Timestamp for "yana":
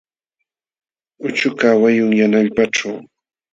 2.19-2.37